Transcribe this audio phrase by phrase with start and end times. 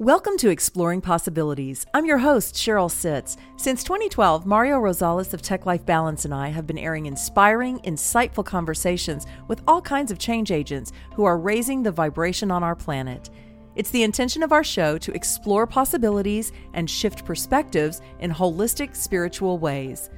[0.00, 1.84] Welcome to Exploring Possibilities.
[1.92, 3.36] I'm your host, Sheryl Sitts.
[3.56, 8.44] Since 2012, Mario Rosales of Tech Life Balance and I have been airing inspiring, insightful
[8.44, 13.30] conversations with all kinds of change agents who are raising the vibration on our planet.
[13.74, 19.58] It's the intention of our show to explore possibilities and shift perspectives in holistic, spiritual
[19.58, 20.10] ways.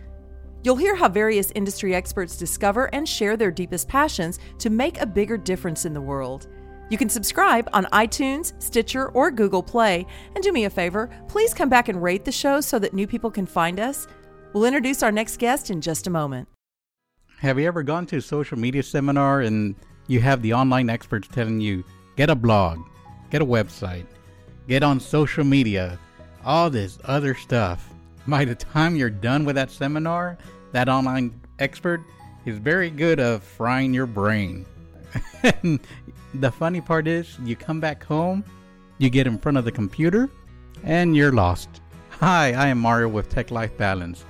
[0.62, 5.06] You'll hear how various industry experts discover and share their deepest passions to make a
[5.06, 6.48] bigger difference in the world.
[6.90, 10.06] You can subscribe on iTunes, Stitcher, or Google Play.
[10.34, 13.06] And do me a favor, please come back and rate the show so that new
[13.06, 14.08] people can find us.
[14.52, 16.48] We'll introduce our next guest in just a moment.
[17.38, 19.76] Have you ever gone to a social media seminar and
[20.08, 21.84] you have the online experts telling you,
[22.16, 22.80] get a blog,
[23.30, 24.06] get a website,
[24.66, 25.96] get on social media,
[26.44, 27.88] all this other stuff?
[28.26, 30.38] By the time you're done with that seminar,
[30.72, 32.02] that online expert
[32.44, 34.66] is very good at frying your brain.
[36.34, 38.44] the funny part is, you come back home,
[38.98, 40.30] you get in front of the computer,
[40.84, 41.68] and you're lost.
[42.20, 44.24] Hi, I am Mario with Tech Life Balance.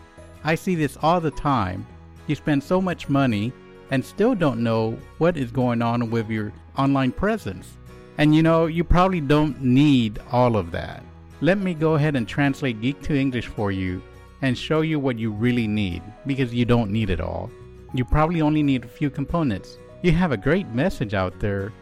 [0.44, 1.86] I see this all the time.
[2.26, 3.52] You spend so much money
[3.90, 7.76] and still don't know what is going on with your online presence.
[8.16, 11.02] And you know, you probably don't need all of that.
[11.40, 14.02] Let me go ahead and translate Geek to English for you
[14.42, 17.50] and show you what you really need because you don't need it all.
[17.92, 19.78] You probably only need a few components.
[20.02, 21.72] You have a great message out there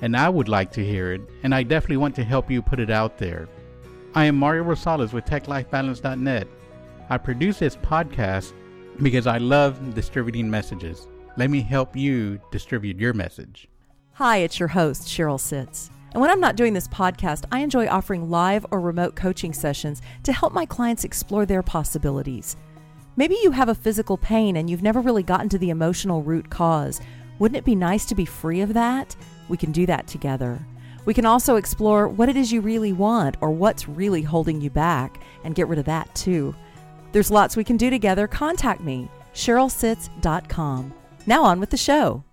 [0.00, 2.80] and I would like to hear it, and I definitely want to help you put
[2.80, 3.48] it out there.
[4.14, 6.48] I am Mario Rosales with TechLifeBalance.net.
[7.10, 8.52] I produce this podcast
[9.02, 11.06] because I love distributing messages.
[11.36, 13.68] Let me help you distribute your message.
[14.14, 15.90] Hi, it's your host, Sheryl Sitts.
[16.12, 20.02] And when I'm not doing this podcast, I enjoy offering live or remote coaching sessions
[20.24, 22.56] to help my clients explore their possibilities.
[23.16, 26.50] Maybe you have a physical pain and you've never really gotten to the emotional root
[26.50, 27.00] cause.
[27.38, 29.14] Wouldn't it be nice to be free of that?
[29.48, 30.58] We can do that together.
[31.04, 34.70] We can also explore what it is you really want or what's really holding you
[34.70, 36.54] back and get rid of that too.
[37.12, 38.26] There's lots we can do together.
[38.26, 40.92] Contact me, SherylSitts.com.
[41.26, 42.24] Now on with the show.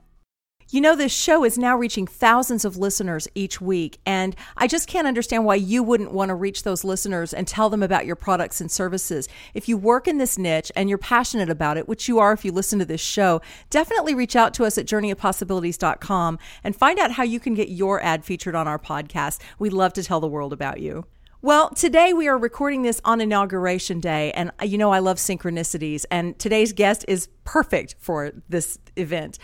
[0.76, 4.90] You know, this show is now reaching thousands of listeners each week, and I just
[4.90, 8.18] can't understand why you wouldn't want to reach those listeners and tell them about your
[8.18, 9.30] products and services.
[9.54, 12.44] If you work in this niche and you're passionate about it, which you are if
[12.44, 17.12] you listen to this show, definitely reach out to us at journeyofpossibilities.com and find out
[17.14, 19.40] how you can get your ad featured on our podcast.
[19.58, 21.06] We'd love to tell the world about you.
[21.46, 25.18] Well, today we are recording this on Inauguration Day, and uh, you know I love
[25.18, 29.38] synchronicities, and today's guest is perfect for this event.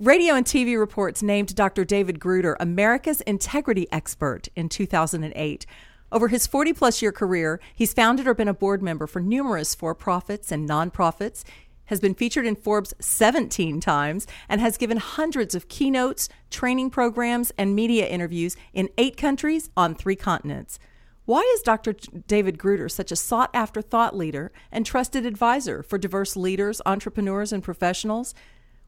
[0.00, 1.84] Radio and TV reports named Dr.
[1.84, 5.66] David Gruder America's integrity expert in 2008.
[6.10, 9.72] Over his 40 plus year career, he's founded or been a board member for numerous
[9.72, 11.44] for profits and nonprofits,
[11.84, 17.52] has been featured in Forbes 17 times, and has given hundreds of keynotes, training programs,
[17.56, 20.80] and media interviews in eight countries on three continents.
[21.24, 21.92] Why is Dr.
[22.26, 27.52] David Gruder such a sought after thought leader and trusted advisor for diverse leaders, entrepreneurs,
[27.52, 28.34] and professionals?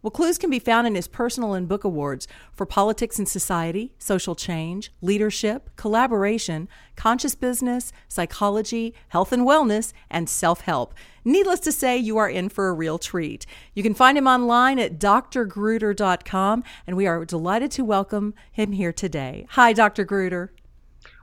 [0.06, 3.92] Well, clues can be found in his personal and book awards for politics and society,
[3.98, 10.94] social change, leadership, collaboration, conscious business, psychology, health and wellness, and self help.
[11.24, 13.46] Needless to say, you are in for a real treat.
[13.74, 18.92] You can find him online at drgruder.com, and we are delighted to welcome him here
[18.92, 19.48] today.
[19.50, 20.04] Hi, Dr.
[20.04, 20.52] Gruder.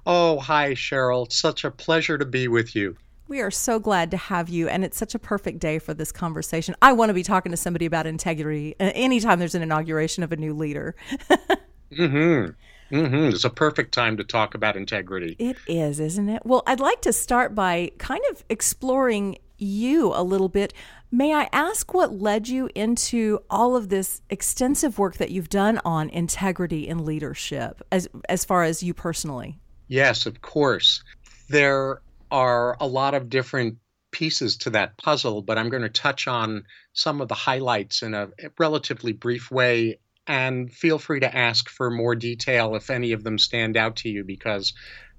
[0.06, 1.28] Oh, hi, Sheryl.
[1.28, 2.98] It's such a pleasure to be with you.
[3.28, 6.12] We are so glad to have you, and it's such a perfect day for this
[6.12, 6.76] conversation.
[6.82, 10.32] I want to be talking to somebody about integrity uh, anytime there's an inauguration of
[10.32, 10.96] a new leader.
[11.92, 12.52] mm-hmm.
[12.94, 13.30] Mm-hmm.
[13.30, 15.36] It's a perfect time to talk about integrity.
[15.40, 16.46] It is, isn't it?
[16.46, 20.74] Well, I'd like to start by kind of exploring you a little bit.
[21.10, 25.80] May I ask what led you into all of this extensive work that you've done
[25.86, 29.60] on integrity in leadership, as as far as you personally?
[29.88, 31.04] Yes, of course.
[31.50, 32.02] There
[32.34, 33.78] are a lot of different
[34.12, 38.16] pieces to that puzzle, but I'm going to touch on some of the highlights in
[38.16, 40.00] a relatively brief way.
[40.26, 44.10] And feel free to ask for more detail if any of them stand out to
[44.10, 44.74] you, because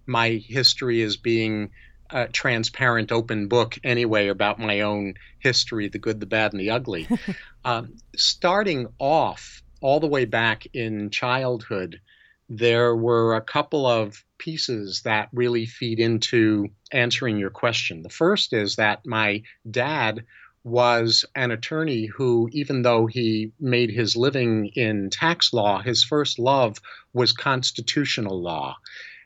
[0.06, 1.70] my history is being
[2.11, 6.70] a transparent, open book anyway about my own history the good, the bad, and the
[6.70, 7.06] ugly.
[7.64, 12.00] um, starting off all the way back in childhood,
[12.49, 18.02] there were a couple of pieces that really feed into answering your question.
[18.02, 20.25] The first is that my dad
[20.64, 26.38] was an attorney who, even though he made his living in tax law, his first
[26.38, 26.79] love
[27.12, 28.76] was constitutional law.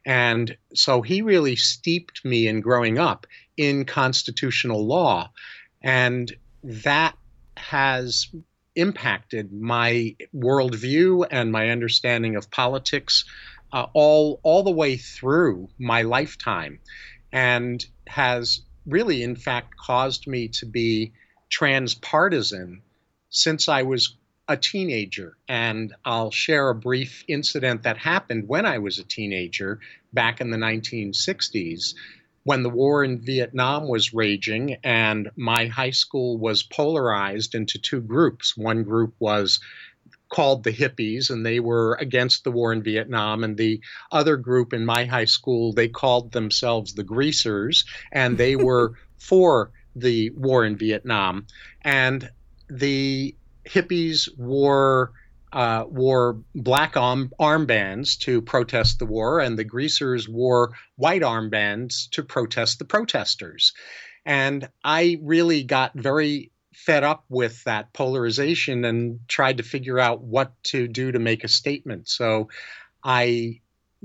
[0.05, 3.26] And so he really steeped me in growing up
[3.56, 5.31] in constitutional law.
[5.82, 7.17] And that
[7.56, 8.29] has
[8.79, 13.25] impacted my worldview and my understanding of politics
[13.73, 16.79] uh, all all the way through my lifetime,
[17.33, 21.13] and has really, in fact, caused me to be
[21.51, 22.81] transpartisan
[23.29, 24.17] since I was
[24.49, 25.37] a teenager.
[25.49, 29.81] And I'll share a brief incident that happened when I was a teenager
[30.13, 31.95] back in the 1960s
[32.49, 38.00] when the war in Vietnam was raging and my high school was polarized into two
[38.00, 38.56] groups.
[38.56, 39.61] One group was
[40.31, 44.73] called the hippies and they were against the war in Vietnam and the other group
[44.73, 50.65] in my high school they called themselves the greasers and they were for the war
[50.65, 51.47] in Vietnam
[51.83, 52.31] and
[52.71, 53.35] the
[53.67, 55.12] hippies wore
[55.53, 62.11] uh, wore black arm, armbands to protest the war, and the greasers wore white armbands
[62.11, 63.73] to protest the protesters.
[64.25, 70.23] And I really got very fed up with that polarization and tried to figure out
[70.23, 72.09] what to do to make a statement.
[72.09, 72.51] So
[73.03, 73.61] I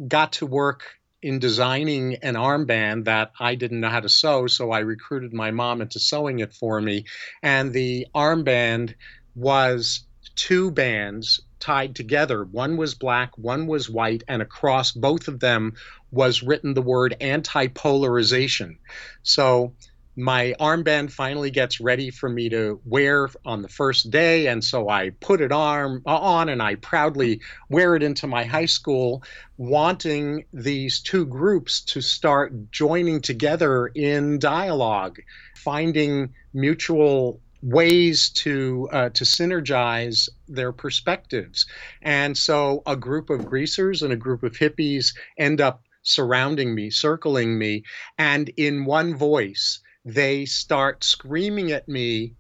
[0.08, 0.84] got to work
[1.22, 5.52] in designing an armband that I didn't know how to sew, so I recruited my
[5.52, 7.06] mom into sewing it for me.
[7.42, 8.96] And the armband
[9.36, 12.44] was two bands tied together.
[12.44, 15.74] One was black, one was white, and across both of them
[16.12, 18.80] was written the word anti polarization.
[19.24, 19.74] So
[20.16, 24.88] my armband finally gets ready for me to wear on the first day and so
[24.88, 29.24] i put it on, on and i proudly wear it into my high school
[29.58, 35.20] wanting these two groups to start joining together in dialogue
[35.56, 41.66] finding mutual ways to uh, to synergize their perspectives.
[42.02, 46.90] And so a group of greasers and a group of hippies end up surrounding me,
[46.90, 47.84] circling me,
[48.18, 52.36] and in one voice they start screaming at me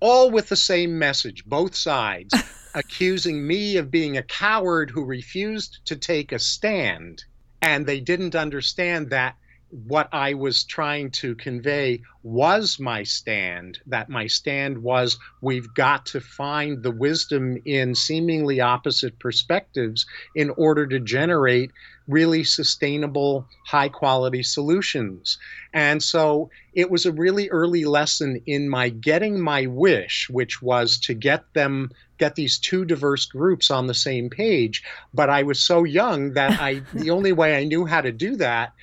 [0.00, 2.34] all with the same message, both sides,
[2.74, 7.24] accusing me of being a coward who refused to take a stand.
[7.62, 9.36] And they didn't understand that
[9.70, 13.78] what I was trying to convey was my stand.
[13.86, 20.50] That my stand was we've got to find the wisdom in seemingly opposite perspectives in
[20.50, 21.70] order to generate
[22.08, 25.38] really sustainable, high quality solutions.
[25.72, 30.98] And so it was a really early lesson in my getting my wish, which was
[31.00, 34.84] to get them get these two diverse groups on the same page
[35.14, 38.36] but i was so young that i the only way i knew how to do
[38.36, 38.74] that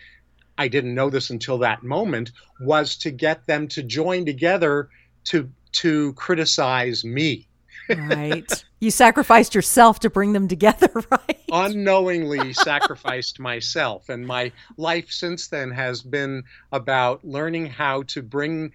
[0.57, 4.89] I didn't know this until that moment, was to get them to join together
[5.25, 7.47] to to criticize me.
[7.89, 8.65] right.
[8.79, 11.43] You sacrificed yourself to bring them together, right?
[11.51, 14.09] Unknowingly sacrificed myself.
[14.09, 18.71] And my life since then has been about learning how to bring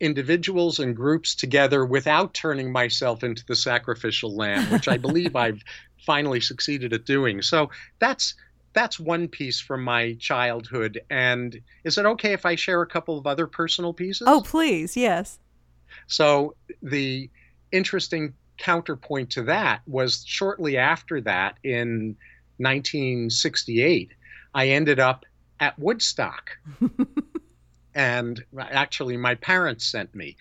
[0.00, 5.62] individuals and groups together without turning myself into the sacrificial lamb, which I believe I've
[6.04, 7.42] finally succeeded at doing.
[7.42, 8.34] So that's
[8.74, 11.00] that's one piece from my childhood.
[11.08, 14.26] And is it okay if I share a couple of other personal pieces?
[14.28, 15.38] Oh, please, yes.
[16.06, 17.30] So the
[17.72, 22.16] interesting counterpoint to that was shortly after that in
[22.58, 24.12] 1968,
[24.54, 25.24] I ended up
[25.60, 26.50] at Woodstock.
[27.94, 30.36] and actually, my parents sent me.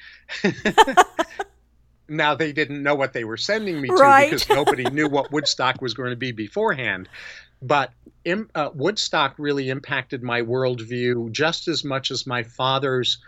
[2.07, 4.29] now they didn't know what they were sending me to right.
[4.29, 7.09] because nobody knew what Woodstock was going to be beforehand.
[7.63, 7.93] But
[8.55, 13.19] uh, Woodstock really impacted my worldview just as much as my father's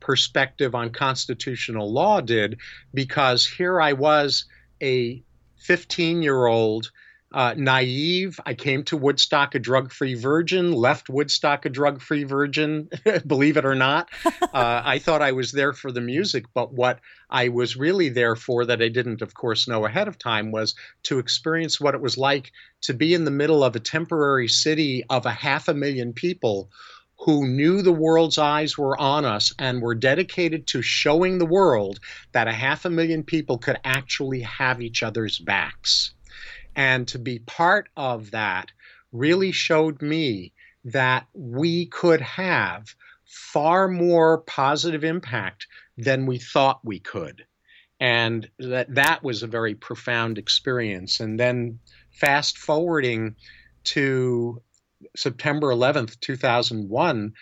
[0.00, 2.58] perspective on constitutional law did,
[2.94, 4.46] because here I was,
[4.80, 5.22] a
[5.58, 6.90] 15 year old
[7.32, 8.38] uh, naive.
[8.44, 12.88] I came to Woodstock a drug free virgin, left Woodstock a drug free virgin,
[13.26, 14.10] believe it or not.
[14.52, 18.36] Uh, I thought I was there for the music, but what I was really there
[18.36, 20.74] for, that I didn't, of course, know ahead of time, was
[21.04, 25.04] to experience what it was like to be in the middle of a temporary city
[25.08, 26.70] of a half a million people
[27.24, 32.00] who knew the world's eyes were on us and were dedicated to showing the world
[32.32, 36.12] that a half a million people could actually have each other's backs.
[36.74, 38.72] And to be part of that
[39.12, 40.52] really showed me
[40.84, 47.44] that we could have far more positive impact than we thought we could.
[48.00, 51.20] And that, that was a very profound experience.
[51.20, 51.78] And then
[52.10, 53.36] fast forwarding
[53.84, 54.60] to
[55.16, 57.34] September 11th, 2001,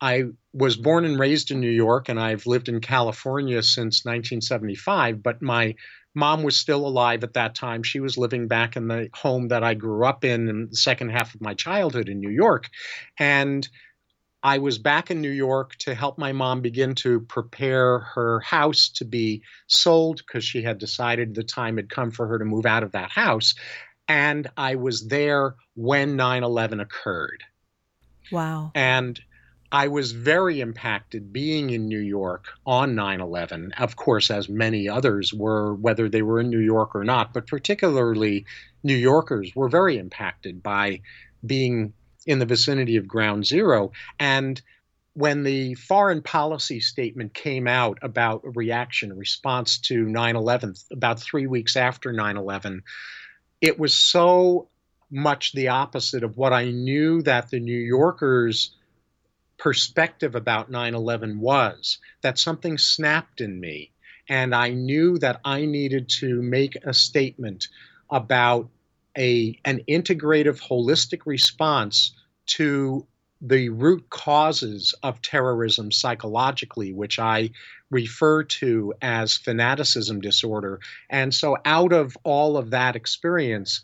[0.00, 5.22] I was born and raised in New York, and I've lived in California since 1975.
[5.22, 5.74] But my
[6.14, 7.82] mom was still alive at that time.
[7.82, 11.10] She was living back in the home that I grew up in in the second
[11.10, 12.68] half of my childhood in New York.
[13.18, 13.68] And
[14.42, 18.88] I was back in New York to help my mom begin to prepare her house
[18.90, 22.64] to be sold because she had decided the time had come for her to move
[22.64, 23.54] out of that house.
[24.08, 27.44] and I was there when 9 11 occurred.
[28.32, 28.72] Wow.
[28.74, 29.20] And
[29.70, 34.88] I was very impacted being in New York on 9 11, of course, as many
[34.88, 38.46] others were, whether they were in New York or not, but particularly
[38.82, 41.00] New Yorkers were very impacted by
[41.44, 41.92] being
[42.26, 43.92] in the vicinity of ground zero.
[44.18, 44.60] And
[45.12, 51.46] when the foreign policy statement came out about reaction, response to 9 11, about three
[51.46, 52.82] weeks after 9 11,
[53.60, 54.68] it was so
[55.10, 58.76] much the opposite of what I knew that the New Yorkers'
[59.58, 63.90] perspective about 9 11 was, that something snapped in me.
[64.28, 67.68] And I knew that I needed to make a statement
[68.10, 68.68] about
[69.16, 72.12] a, an integrative, holistic response
[72.46, 73.06] to
[73.40, 77.50] the root causes of terrorism psychologically, which I
[77.90, 80.80] refer to as fanaticism disorder.
[81.08, 83.80] And so, out of all of that experience,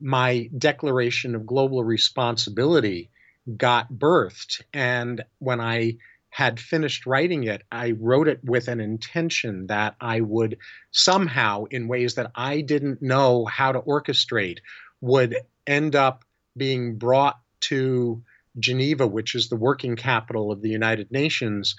[0.00, 3.10] my declaration of global responsibility
[3.56, 4.62] got birthed.
[4.72, 5.96] And when I
[6.30, 10.58] had finished writing it, I wrote it with an intention that I would
[10.90, 14.58] somehow, in ways that I didn't know how to orchestrate,
[15.00, 15.36] would
[15.66, 16.24] end up
[16.56, 18.22] being brought to
[18.58, 21.76] Geneva, which is the working capital of the United Nations,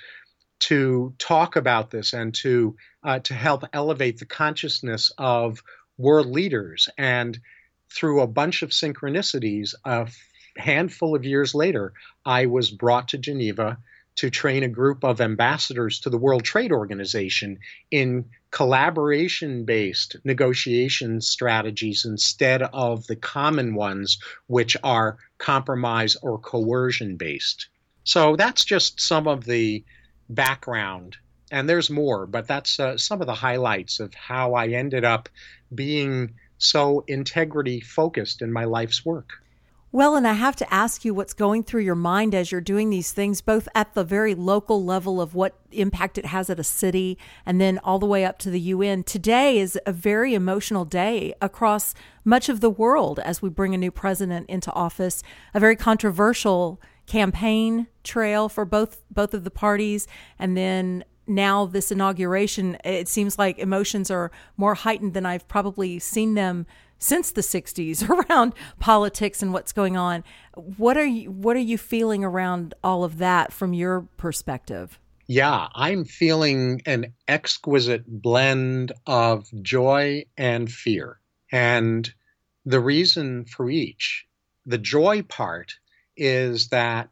[0.60, 5.62] to talk about this and to uh, to help elevate the consciousness of
[5.98, 6.90] world leaders.
[6.98, 7.38] And
[7.90, 10.08] through a bunch of synchronicities, a
[10.58, 11.94] handful of years later,
[12.26, 13.78] I was brought to Geneva
[14.18, 17.60] to train a group of ambassadors to the World Trade Organization
[17.92, 27.16] in collaboration based negotiation strategies instead of the common ones, which are compromise or coercion
[27.16, 27.68] based.
[28.04, 29.84] So that's just some of the
[30.30, 31.18] background.
[31.52, 35.30] And there's more, but that's uh, some of the highlights of how I ended up
[35.74, 39.34] being so integrity focused in my life's work.
[39.90, 42.90] Well, and I have to ask you what's going through your mind as you're doing
[42.90, 46.64] these things, both at the very local level of what impact it has at a
[46.64, 49.04] city and then all the way up to the UN.
[49.04, 51.94] Today is a very emotional day across
[52.26, 56.82] much of the world as we bring a new president into office, a very controversial
[57.06, 63.40] campaign trail for both both of the parties and then now this inauguration it seems
[63.40, 66.66] like emotions are more heightened than I've probably seen them
[67.00, 70.24] since the 60s around politics and what's going on.
[70.56, 75.00] What are you what are you feeling around all of that from your perspective?
[75.28, 81.20] Yeah, I'm feeling an exquisite blend of joy and fear.
[81.52, 82.10] And
[82.66, 84.26] the reason for each,
[84.66, 85.76] the joy part
[86.16, 87.10] is that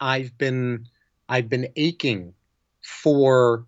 [0.00, 0.86] I've been
[1.28, 2.32] I've been aching
[2.80, 3.66] for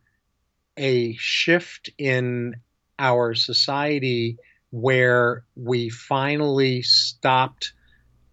[0.77, 2.55] a shift in
[2.99, 4.39] our society
[4.71, 7.73] where we finally stopped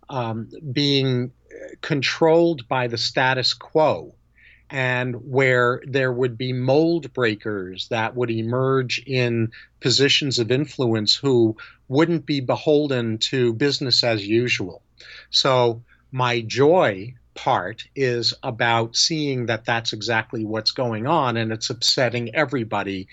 [0.09, 1.31] um, being
[1.81, 4.13] controlled by the status quo
[4.69, 11.55] and where there would be mold breakers that would emerge in positions of influence who
[11.87, 14.81] wouldn't be beholden to business as usual.
[15.29, 21.69] So, my joy part is about seeing that that's exactly what's going on and it's
[21.69, 23.07] upsetting everybody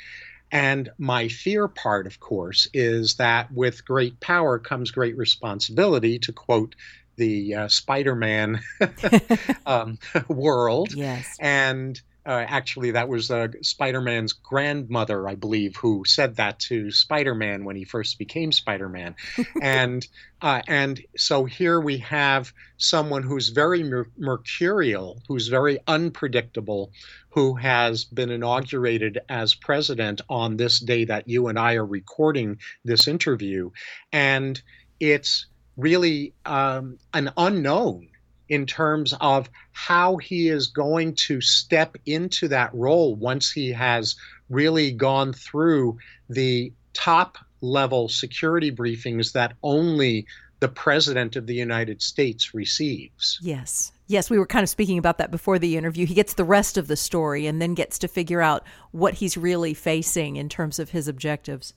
[0.55, 6.33] and my fear part, of course, is that with great power comes great responsibility, to
[6.33, 6.77] quote
[7.17, 8.61] the uh, Spider Man
[9.67, 10.95] um, world.
[10.95, 11.37] Yes.
[11.41, 16.91] And uh, actually, that was uh, Spider Man's grandmother, I believe, who said that to
[16.91, 19.15] Spider Man when he first became Spider Man.
[19.63, 20.07] and
[20.41, 26.93] uh, and so here we have someone who's very mer- mercurial, who's very unpredictable,
[27.29, 32.59] who has been inaugurated as president on this day that you and I are recording
[32.85, 33.71] this interview.
[34.13, 34.61] And
[34.99, 38.09] it's really um, an unknown
[38.55, 44.15] in terms of how he is going to step into that role once he has
[44.49, 50.27] really gone through the top level security briefings that only
[50.61, 53.39] the president of the United States receives.
[53.43, 53.93] Yes.
[54.07, 56.07] Yes, we were kind of speaking about that before the interview.
[56.07, 59.37] He gets the rest of the story and then gets to figure out what he's
[59.37, 61.75] really facing in terms of his objectives.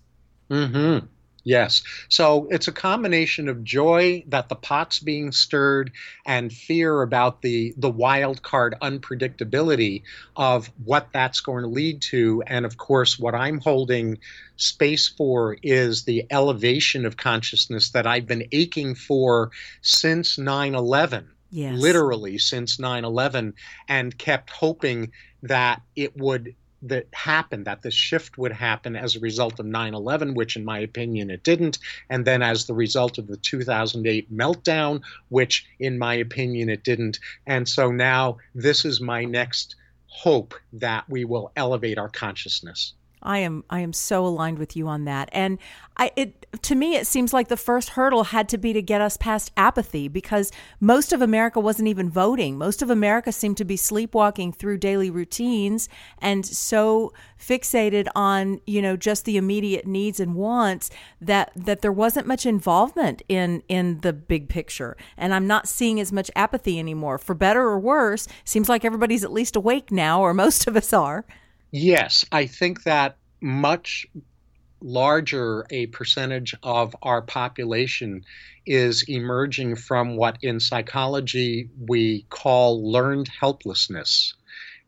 [0.50, 1.07] Mhm.
[1.48, 1.82] Yes.
[2.10, 5.94] So it's a combination of joy that the pot's being stirred
[6.25, 10.04] and fear about the the wild card unpredictability
[10.36, 12.44] of what that's going to lead to.
[12.48, 14.18] And of course, what I'm holding
[14.58, 19.51] space for is the elevation of consciousness that I've been aching for
[19.82, 21.30] since 9 11.
[21.50, 21.80] Yes.
[21.80, 23.54] Literally since 9 11,
[23.88, 25.13] and kept hoping
[25.44, 29.93] that it would that happened, that this shift would happen as a result of 9
[29.93, 31.79] 11, which in my opinion it didn't,
[32.10, 37.19] and then as the result of the 2008 meltdown, which in my opinion it didn't.
[37.46, 39.75] And so now this is my next
[40.07, 42.93] hope that we will elevate our consciousness.
[43.22, 45.30] I am I am so aligned with you on that.
[45.32, 45.58] And
[45.98, 49.02] I it to me it seems like the first hurdle had to be to get
[49.02, 52.58] us past apathy because most of America wasn't even voting.
[52.58, 58.82] Most of America seemed to be sleepwalking through daily routines and so fixated on, you
[58.82, 64.02] know, just the immediate needs and wants that that there wasn't much involvement in in
[64.02, 64.96] the big picture.
[65.18, 67.18] And I'm not seeing as much apathy anymore.
[67.18, 70.94] For better or worse, seems like everybody's at least awake now or most of us
[70.94, 71.26] are.
[71.72, 74.08] Yes, I think that much
[74.82, 78.24] larger a percentage of our population
[78.66, 84.34] is emerging from what in psychology we call learned helplessness.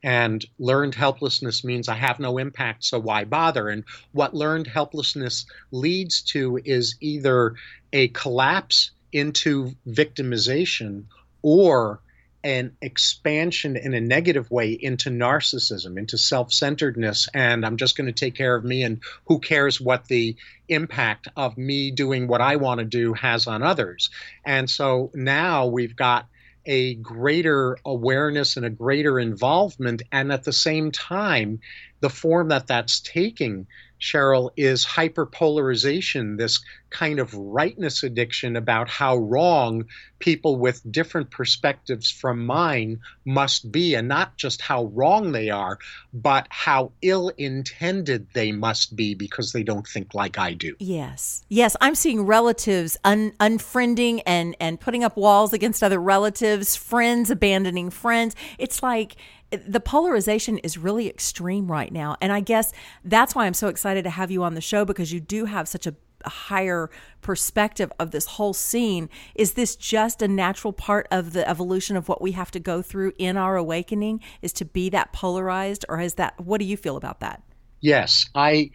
[0.04, 3.68] And learned helplessness means I have no impact, so why bother?
[3.70, 3.84] And
[4.14, 7.56] what learned helplessness leads to is either
[7.92, 11.06] a collapse into victimization
[11.42, 12.02] or
[12.44, 18.08] an expansion in a negative way into narcissism, into self centeredness, and I'm just going
[18.08, 20.36] to take care of me, and who cares what the
[20.70, 24.10] impact of me doing what I want to do has on others.
[24.46, 26.28] And so now we've got
[26.66, 31.60] a greater awareness and a greater involvement, and at the same time,
[32.02, 33.68] the form that that's taking
[34.00, 39.86] Sheryl, is hyperpolarization, this kind of rightness addiction about how wrong
[40.20, 45.78] people with different perspectives from mine must be, and not just how wrong they are,
[46.14, 50.76] but how ill intended they must be because they don't think like I do.
[50.80, 51.44] Yes.
[51.50, 51.76] Yes.
[51.82, 57.90] I'm seeing relatives un- unfriending and, and putting up walls against other relatives, friends abandoning
[57.90, 58.36] friends.
[58.58, 59.16] It's like,
[59.52, 62.18] the polarization is really extreme right now.
[62.22, 62.72] And I guess
[63.04, 65.68] that's why I'm so excited to have you on the show because you do have
[65.68, 66.90] such a higher
[67.22, 69.10] perspective of this whole scene.
[69.36, 72.82] Is this just a natural part of the evolution of what we have to go
[72.82, 76.78] through in our awakening is to be that polarized or is that what do you
[76.78, 77.42] feel about that?
[77.82, 78.72] Yes, I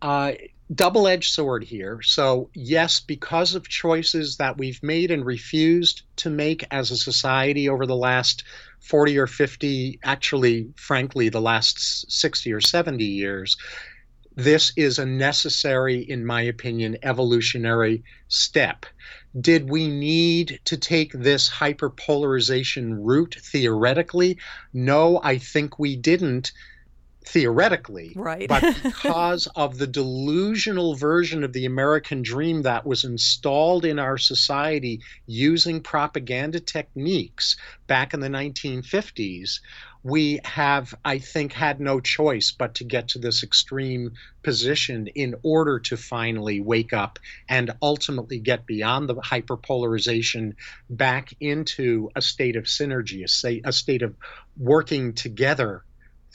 [0.00, 0.32] uh,
[0.74, 2.00] double edged sword here.
[2.02, 7.68] So, yes, because of choices that we've made and refused to make as a society
[7.68, 8.44] over the last
[8.80, 13.56] 40 or 50, actually, frankly, the last 60 or 70 years,
[14.36, 18.84] this is a necessary, in my opinion, evolutionary step.
[19.40, 24.38] Did we need to take this hyperpolarization route theoretically?
[24.74, 26.52] No, I think we didn't
[27.26, 28.48] theoretically, right?
[28.48, 34.16] but because of the delusional version of the American dream that was installed in our
[34.16, 37.56] society using propaganda techniques
[37.88, 39.58] back in the 1950s,
[40.04, 44.12] we have, I think, had no choice but to get to this extreme
[44.44, 50.52] position in order to finally wake up and ultimately get beyond the hyperpolarization
[50.88, 54.14] back into a state of synergy, a state, a state of
[54.56, 55.82] working together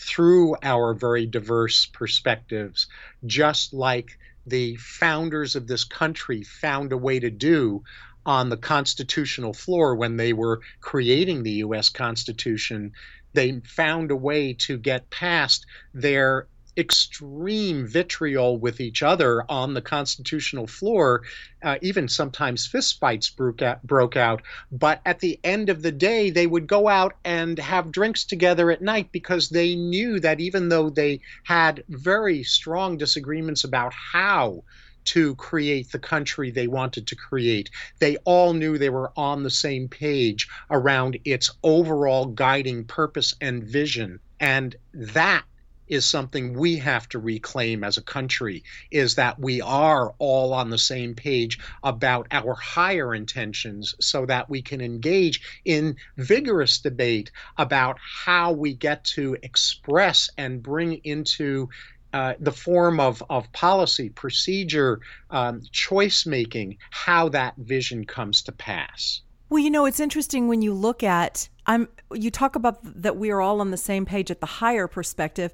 [0.01, 2.87] through our very diverse perspectives,
[3.25, 7.83] just like the founders of this country found a way to do
[8.25, 12.93] on the constitutional floor when they were creating the US Constitution.
[13.33, 19.81] They found a way to get past their extreme vitriol with each other on the
[19.81, 21.23] constitutional floor.
[21.63, 24.41] Uh, even sometimes fistfights broke out, broke out.
[24.71, 28.71] But at the end of the day, they would go out and have drinks together
[28.71, 34.63] at night because they knew that even though they had very strong disagreements about how
[35.03, 37.69] to create the country they wanted to create.
[37.99, 43.63] They all knew they were on the same page around its overall guiding purpose and
[43.63, 44.19] vision.
[44.39, 45.43] And that
[45.91, 50.69] is something we have to reclaim as a country is that we are all on
[50.69, 57.29] the same page about our higher intentions so that we can engage in vigorous debate
[57.57, 61.69] about how we get to express and bring into
[62.13, 68.51] uh, the form of, of policy, procedure, um, choice making, how that vision comes to
[68.53, 69.21] pass.
[69.49, 73.31] Well, you know, it's interesting when you look at I'm you talk about that we
[73.31, 75.53] are all on the same page at the higher perspective.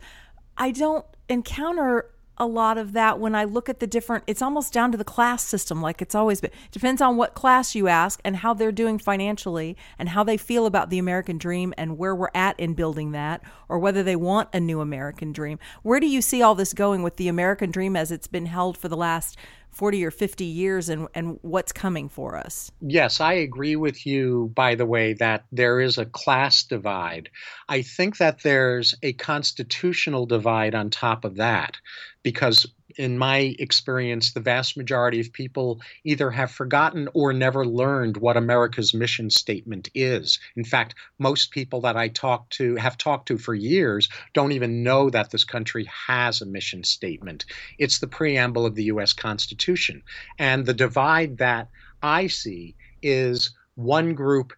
[0.58, 4.72] I don't encounter a lot of that when I look at the different it's almost
[4.72, 8.22] down to the class system like it's always been depends on what class you ask
[8.24, 12.16] and how they're doing financially and how they feel about the American dream and where
[12.16, 15.58] we're at in building that or whether they want a new American dream.
[15.82, 18.78] Where do you see all this going with the American dream as it's been held
[18.78, 19.36] for the last
[19.78, 22.72] 40 or 50 years and, and what's coming for us.
[22.82, 27.30] Yes, I agree with you, by the way, that there is a class divide.
[27.70, 31.78] I think that there's a constitutional divide on top of that
[32.24, 32.66] because
[32.98, 38.38] in my experience, the vast majority of people either have forgotten or never learned what
[38.38, 40.40] America's mission statement is.
[40.56, 44.84] In fact, most people that I talk to, have talked to for years, don't even
[44.84, 47.46] know that this country has a mission statement.
[47.78, 49.14] It's the preamble of the U.S.
[49.14, 50.02] Constitution.
[50.40, 51.70] And the divide that
[52.02, 54.54] I see is one group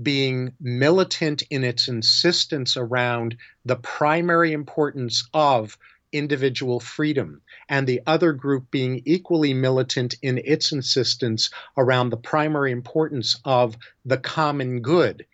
[0.00, 5.76] being militant in its insistence around the primary importance of
[6.12, 12.70] individual freedom, and the other group being equally militant in its insistence around the primary
[12.72, 15.26] importance of the common good.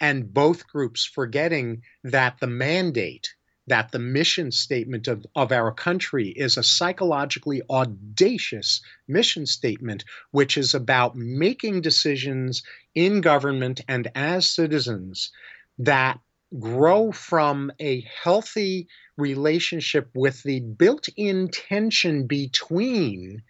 [0.00, 3.34] And both groups forgetting that the mandate,
[3.66, 10.56] that the mission statement of, of our country is a psychologically audacious mission statement, which
[10.56, 12.62] is about making decisions
[12.94, 15.30] in government and as citizens
[15.78, 16.20] that
[16.58, 23.42] grow from a healthy relationship with the built in tension between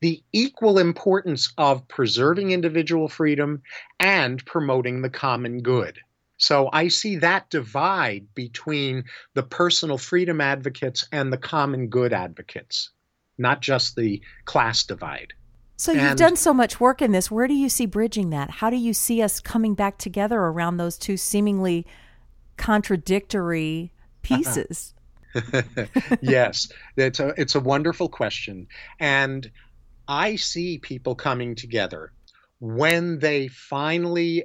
[0.00, 3.62] the equal importance of preserving individual freedom
[4.00, 5.98] and promoting the common good.
[6.36, 12.90] So I see that divide between the personal freedom advocates and the common good advocates,
[13.38, 15.34] not just the class divide.
[15.76, 17.30] So you've done so much work in this.
[17.30, 18.50] Where do you see bridging that?
[18.50, 21.86] How do you see us coming back together around those two seemingly
[22.62, 24.94] contradictory pieces?
[26.20, 28.68] yes, it's a it's a wonderful question,
[29.00, 29.50] and
[30.06, 32.12] I see people coming together
[32.60, 34.44] when they finally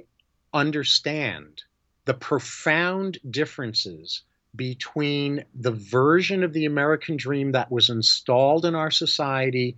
[0.52, 1.62] understand
[2.06, 4.22] the profound differences
[4.56, 9.76] between the version of the American dream that was installed in our society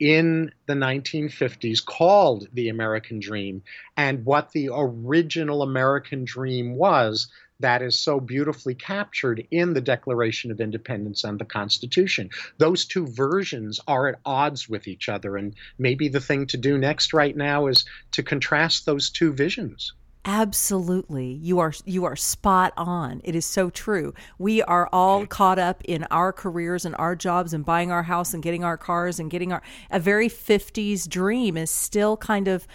[0.00, 3.62] in the 1950s called the American dream
[3.96, 7.28] and what the original American dream was
[7.60, 12.30] that is so beautifully captured in the Declaration of Independence and the Constitution.
[12.58, 16.78] Those two versions are at odds with each other, and maybe the thing to do
[16.78, 19.92] next right now is to contrast those two visions.
[20.26, 21.32] Absolutely.
[21.42, 23.20] You are you are spot on.
[23.24, 24.14] It is so true.
[24.38, 28.32] We are all caught up in our careers and our jobs and buying our house
[28.32, 32.66] and getting our cars and getting our a very 50s dream is still kind of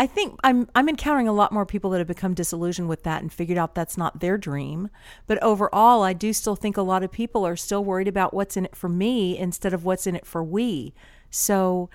[0.00, 3.20] I think I'm I'm encountering a lot more people that have become disillusioned with that
[3.20, 4.88] and figured out that's not their dream.
[5.26, 8.56] But overall, I do still think a lot of people are still worried about what's
[8.56, 10.94] in it for me instead of what's in it for we.
[11.28, 11.90] So,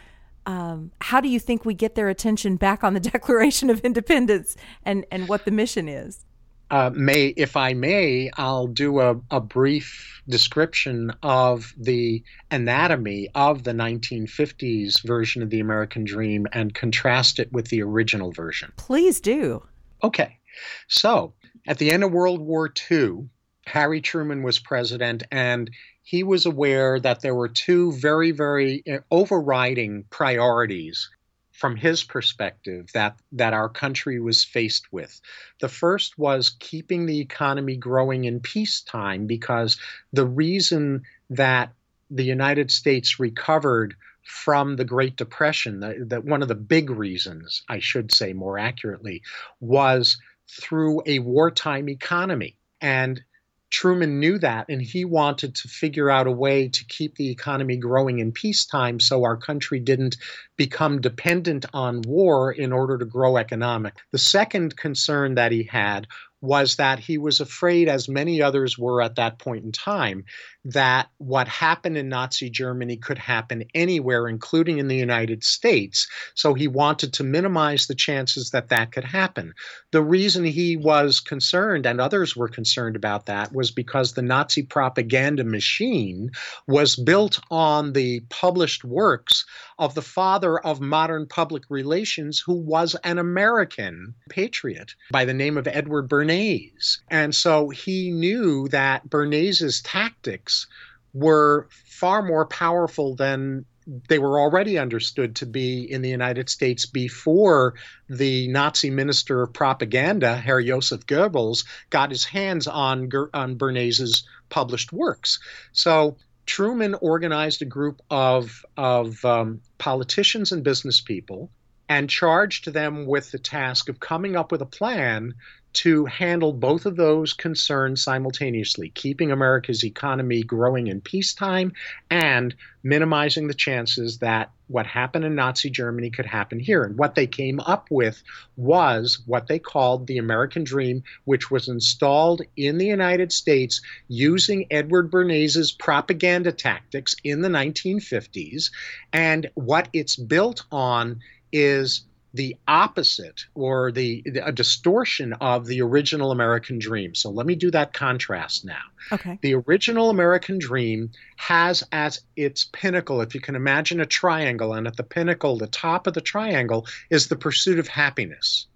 [0.46, 4.56] um, how do you think we get their attention back on the Declaration of Independence
[4.84, 6.25] and and what the mission is?
[6.72, 13.64] Uh, may, if I may, I'll do a, a brief description of the anatomy of
[13.64, 18.74] the 1950s version of the American Dream and contrast it with the original version.
[18.78, 19.64] Please do.
[20.04, 20.40] Okay.
[20.88, 21.34] So,
[21.68, 23.30] at the end of World War II,
[23.68, 25.70] Harry Truman was president, and
[26.04, 31.10] he was aware that there were two very, very uh, overriding priorities
[31.56, 35.22] from his perspective that that our country was faced with.
[35.62, 39.80] The first was keeping the economy growing in peacetime because
[40.12, 41.72] the reason that
[42.12, 47.80] the United States recovered from the Great Depression, that one of the big reasons, I
[47.80, 49.22] should say more accurately,
[49.60, 50.18] was
[50.50, 52.58] through a wartime economy.
[52.82, 53.24] And
[53.72, 57.78] Truman knew that, and he wanted to figure out a way to keep the economy
[57.78, 60.18] growing in peacetime so our country didn't
[60.56, 63.96] become dependent on war in order to grow economic.
[64.12, 66.08] The second concern that he had
[66.42, 70.26] was that he was afraid, as many others were at that point in time,
[70.66, 76.08] that what happened in Nazi Germany could happen anywhere, including in the United States.
[76.34, 79.54] So he wanted to minimize the chances that that could happen.
[79.92, 84.64] The reason he was concerned, and others were concerned about that, was because the Nazi
[84.64, 86.32] propaganda machine
[86.68, 89.46] was built on the published works
[89.78, 95.58] of the father of modern public relations, who was an American patriot by the name
[95.58, 97.00] of Edward Bernays.
[97.10, 100.68] And so he knew that Bernays's tactics
[101.14, 103.66] were far more powerful than
[104.10, 107.76] they were already understood to be in the United States before
[108.10, 114.92] the Nazi minister of propaganda, Herr Josef Goebbels, got his hands on, on Bernays's published
[114.92, 115.40] works.
[115.72, 121.50] So Truman organized a group of, of um, politicians and business people
[121.90, 125.34] and charged them with the task of coming up with a plan
[125.76, 131.74] to handle both of those concerns simultaneously keeping America's economy growing in peacetime
[132.10, 136.84] and minimizing the chances that what happened in Nazi Germany could happen here.
[136.84, 138.24] And what they came up with
[138.56, 144.68] was what they called the American Dream, which was installed in the United States using
[144.72, 148.72] Edward Bernays' propaganda tactics in the 1950s.
[149.12, 151.20] And what it's built on
[151.52, 152.06] is
[152.36, 157.16] the opposite or the, the, a distortion of the original American dream.
[157.16, 158.84] So let me do that contrast now.
[159.12, 159.40] Okay.
[159.42, 164.86] The original American dream has as its pinnacle, if you can imagine a triangle, and
[164.86, 168.68] at the pinnacle, the top of the triangle is the pursuit of happiness.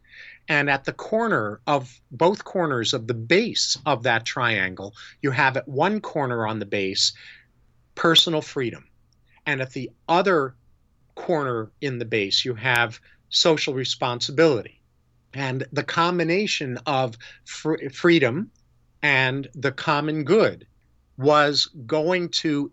[0.47, 5.57] And at the corner of both corners of the base of that triangle, you have
[5.57, 7.13] at one corner on the base
[7.93, 8.85] personal freedom.
[9.45, 10.55] And at the other
[11.15, 14.81] corner in the base, you have social responsibility.
[15.33, 18.51] And the combination of fr- freedom
[19.01, 20.67] and the common good
[21.17, 22.71] was going to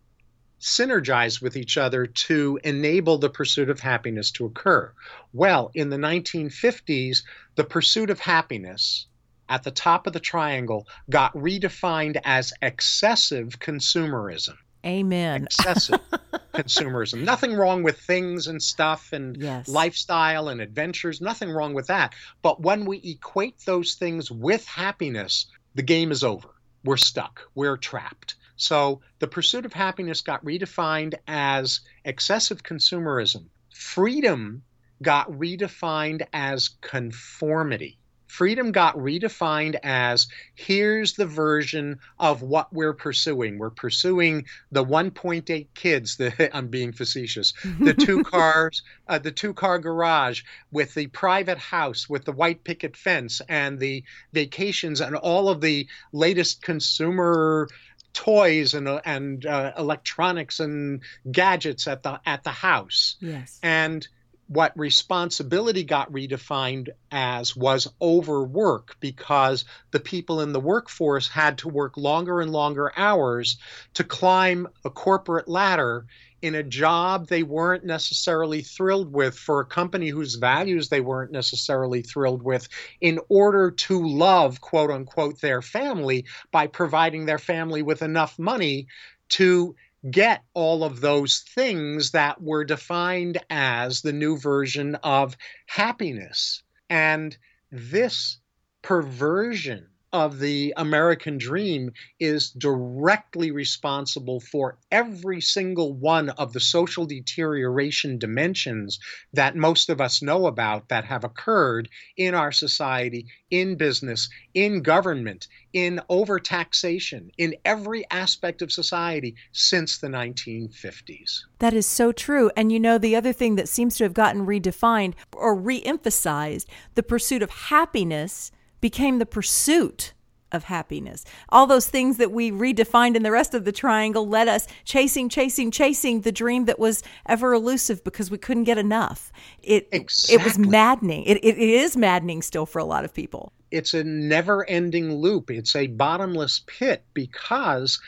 [0.60, 4.92] synergize with each other to enable the pursuit of happiness to occur.
[5.32, 7.22] Well, in the 1950s,
[7.56, 9.06] the pursuit of happiness
[9.48, 14.56] at the top of the triangle got redefined as excessive consumerism.
[14.84, 15.44] Amen.
[15.44, 16.00] Excessive
[16.54, 17.24] consumerism.
[17.24, 19.68] Nothing wrong with things and stuff and yes.
[19.68, 21.20] lifestyle and adventures.
[21.20, 22.14] Nothing wrong with that.
[22.42, 26.48] But when we equate those things with happiness, the game is over.
[26.84, 27.42] We're stuck.
[27.54, 28.36] We're trapped.
[28.56, 33.46] So the pursuit of happiness got redefined as excessive consumerism.
[33.74, 34.62] Freedom
[35.02, 43.58] got redefined as conformity freedom got redefined as here's the version of what we're pursuing.
[43.58, 46.16] We're pursuing the 1.8 kids.
[46.26, 47.52] The I'm being facetious.
[47.80, 52.64] The two cars, uh, the two car garage with the private house with the white
[52.64, 57.68] picket fence and the vacations and all of the latest consumer
[58.16, 63.16] toys and uh, and uh, electronics and gadgets at the at the house.
[63.20, 63.60] Yes.
[63.62, 64.06] And
[64.48, 71.68] what responsibility got redefined as was overwork because the people in the workforce had to
[71.68, 73.58] work longer and longer hours
[73.94, 76.06] to climb a corporate ladder
[76.42, 81.32] in a job they weren't necessarily thrilled with for a company whose values they weren't
[81.32, 82.68] necessarily thrilled with
[83.00, 88.86] in order to love quote unquote their family by providing their family with enough money
[89.28, 89.74] to
[90.10, 96.62] get all of those things that were defined as the new version of happiness.
[96.88, 97.36] And
[97.70, 98.38] this
[98.82, 107.04] perversion of the American dream is directly responsible for every single one of the social
[107.04, 108.98] deterioration dimensions
[109.34, 114.80] that most of us know about that have occurred in our society, in business, in
[114.80, 121.42] government, in overtaxation, in every aspect of society since the 1950s.
[121.58, 122.50] That is so true.
[122.56, 126.70] And you know, the other thing that seems to have gotten redefined or re emphasized
[126.94, 130.12] the pursuit of happiness became the pursuit
[130.52, 131.24] of happiness.
[131.48, 135.28] All those things that we redefined in the rest of the triangle led us chasing,
[135.28, 139.32] chasing, chasing the dream that was ever elusive because we couldn't get enough.
[139.62, 140.36] It exactly.
[140.36, 141.24] it was maddening.
[141.24, 143.52] It, it, it is maddening still for a lot of people.
[143.70, 145.50] It's a never-ending loop.
[145.50, 148.00] It's a bottomless pit because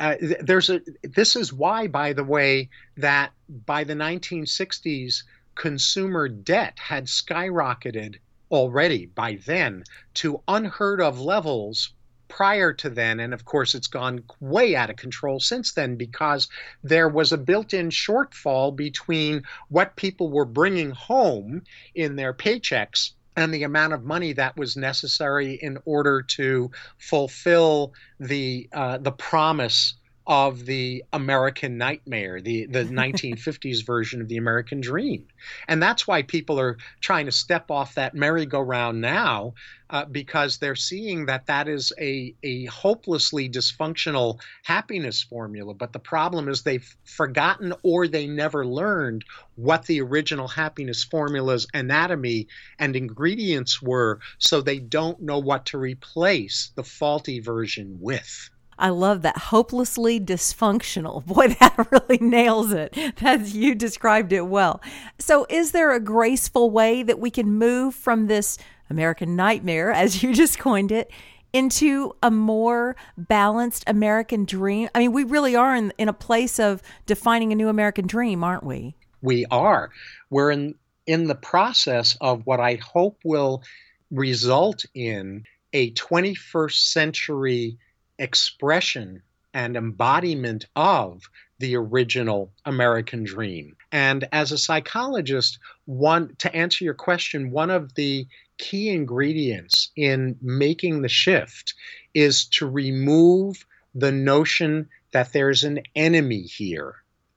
[0.00, 0.80] uh, there's a.
[1.02, 3.32] This is why, by the way, that
[3.66, 5.22] by the 1960s,
[5.54, 8.16] consumer debt had skyrocketed
[8.54, 11.92] already by then to unheard of levels
[12.28, 13.20] prior to then.
[13.20, 16.48] And of course, it's gone way out of control since then because
[16.82, 21.62] there was a built in shortfall between what people were bringing home
[21.94, 27.92] in their paychecks and the amount of money that was necessary in order to fulfill
[28.20, 29.94] the uh, the promise
[30.26, 35.26] of the American nightmare, the, the 1950s version of the American dream.
[35.68, 39.54] And that's why people are trying to step off that merry-go-round now
[39.90, 45.74] uh, because they're seeing that that is a, a hopelessly dysfunctional happiness formula.
[45.74, 49.24] But the problem is they've forgotten or they never learned
[49.56, 55.78] what the original happiness formula's anatomy and ingredients were, so they don't know what to
[55.78, 58.50] replace the faulty version with.
[58.78, 61.24] I love that hopelessly dysfunctional.
[61.26, 62.96] Boy, that really nails it.
[63.20, 64.80] That you described it well.
[65.18, 68.58] So, is there a graceful way that we can move from this
[68.90, 71.10] American nightmare, as you just coined it,
[71.52, 74.88] into a more balanced American dream?
[74.94, 78.42] I mean, we really are in, in a place of defining a new American dream,
[78.42, 78.96] aren't we?
[79.22, 79.90] We are.
[80.30, 80.74] We're in
[81.06, 83.62] in the process of what I hope will
[84.10, 87.78] result in a 21st century
[88.18, 89.22] expression
[89.52, 91.22] and embodiment of
[91.58, 93.76] the original American dream.
[93.92, 98.26] And as a psychologist, one to answer your question, one of the
[98.58, 101.74] key ingredients in making the shift
[102.12, 106.96] is to remove the notion that there's an enemy here.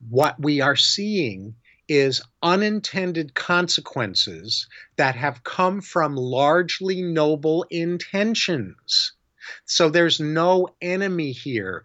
[0.10, 1.56] What we are seeing
[1.88, 9.14] is unintended consequences that have come from largely noble intentions.
[9.66, 11.84] So there's no enemy here.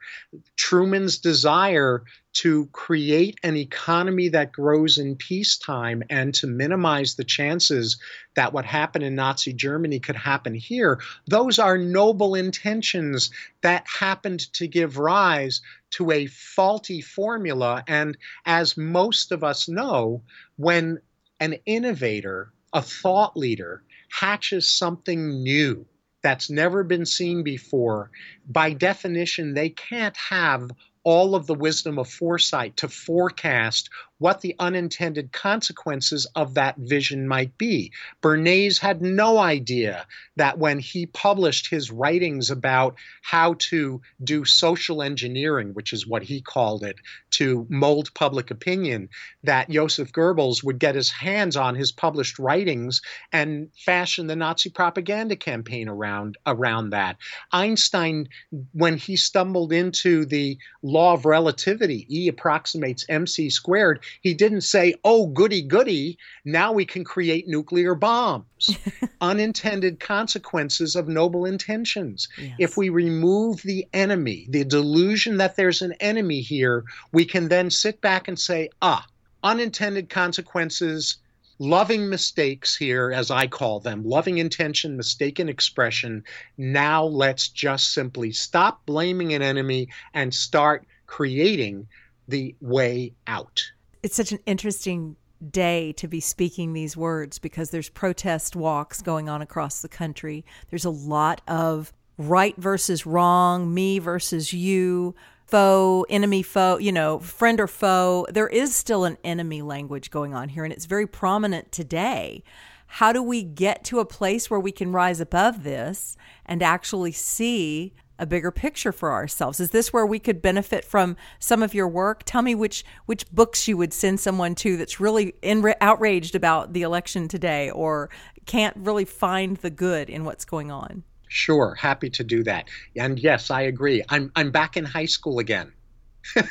[0.56, 7.98] Truman's desire to create an economy that grows in peacetime and to minimize the chances
[8.36, 14.40] that what happened in Nazi Germany could happen here, those are noble intentions that happened
[14.54, 17.84] to give rise to a faulty formula.
[17.86, 20.22] And as most of us know,
[20.56, 21.00] when
[21.38, 25.86] an innovator, a thought leader, hatches something new,
[26.22, 28.10] that's never been seen before,
[28.48, 30.70] by definition, they can't have
[31.04, 33.90] all of the wisdom of foresight to forecast
[34.22, 37.90] what the unintended consequences of that vision might be.
[38.22, 40.06] Bernays had no idea
[40.36, 46.22] that when he published his writings about how to do social engineering, which is what
[46.22, 46.94] he called it,
[47.32, 49.08] to mold public opinion,
[49.42, 54.70] that Joseph Goebbels would get his hands on his published writings and fashion the Nazi
[54.70, 57.16] propaganda campaign around around that.
[57.50, 58.28] Einstein,
[58.72, 64.94] when he stumbled into the law of relativity, E approximates mc squared, he didn't say,
[65.04, 68.76] oh, goody, goody, now we can create nuclear bombs.
[69.20, 72.28] Unintended consequences of noble intentions.
[72.38, 72.56] Yes.
[72.58, 77.70] If we remove the enemy, the delusion that there's an enemy here, we can then
[77.70, 79.06] sit back and say, ah,
[79.42, 81.18] unintended consequences
[81.58, 86.24] loving mistakes here, as I call them, loving intention, mistaken expression.
[86.58, 91.86] Now let's just simply stop blaming an enemy and start creating
[92.26, 93.62] the way out
[94.02, 95.16] it's such an interesting
[95.50, 100.44] day to be speaking these words because there's protest walks going on across the country.
[100.70, 105.14] There's a lot of right versus wrong, me versus you,
[105.46, 108.26] foe, enemy, foe, you know, friend or foe.
[108.30, 112.42] There is still an enemy language going on here, and it's very prominent today.
[112.86, 117.12] How do we get to a place where we can rise above this and actually
[117.12, 119.60] see a bigger picture for ourselves.
[119.60, 122.22] Is this where we could benefit from some of your work?
[122.24, 126.72] Tell me which which books you would send someone to that's really in, outraged about
[126.72, 128.10] the election today or
[128.46, 131.04] can't really find the good in what's going on.
[131.28, 132.68] Sure, happy to do that.
[132.96, 134.02] And yes, I agree.
[134.08, 135.72] I'm I'm back in high school again.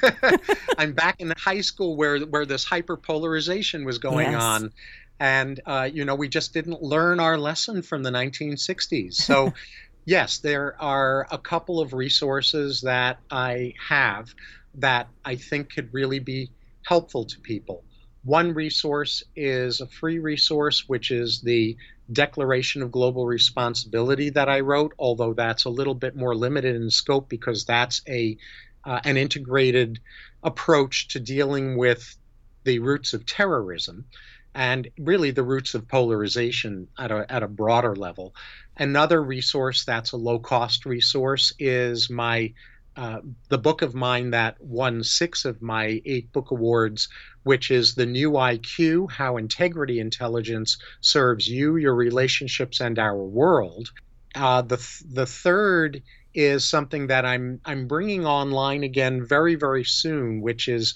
[0.77, 4.41] I'm back in high school where where this hyperpolarization was going yes.
[4.41, 4.73] on
[5.21, 9.53] and uh, you know we just didn't learn our lesson from the 1960s so
[10.05, 14.33] yes, there are a couple of resources that I have
[14.75, 16.49] that I think could really be
[16.83, 17.83] helpful to people.
[18.23, 21.75] One resource is a free resource, which is the
[22.11, 26.89] Declaration of Global Responsibility that I wrote, although that's a little bit more limited in
[26.89, 28.37] scope because that's a
[28.83, 29.99] uh, an integrated
[30.43, 32.17] approach to dealing with
[32.63, 34.05] the roots of terrorism
[34.53, 38.35] and really the roots of polarization at a, at a broader level.
[38.77, 42.53] Another resource that's a low cost resource is my
[42.97, 47.07] uh, the book of mine that won six of my eight book awards,
[47.43, 53.91] which is The New IQ How Integrity Intelligence Serves You, Your Relationships, and Our World.
[54.35, 60.41] Uh, the, the third is something that I'm, I'm bringing online again very, very soon,
[60.41, 60.93] which is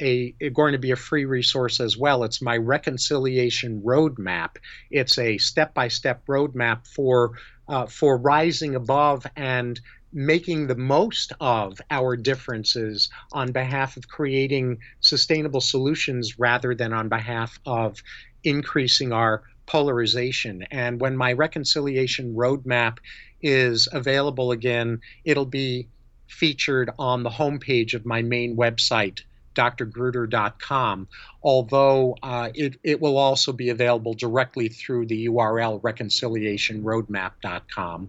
[0.00, 2.24] a, going to be a free resource as well.
[2.24, 4.56] It's my reconciliation roadmap.
[4.90, 7.32] It's a step-by-step roadmap for
[7.68, 9.78] uh, for rising above and
[10.10, 17.10] making the most of our differences on behalf of creating sustainable solutions rather than on
[17.10, 18.02] behalf of
[18.42, 20.64] increasing our polarization.
[20.70, 22.98] And when my reconciliation roadmap
[23.42, 25.88] is available again, it'll be
[26.26, 29.20] featured on the homepage of my main website,
[29.58, 31.08] drgruder.com,
[31.42, 38.08] although uh, it, it will also be available directly through the URL reconciliationroadmap.com.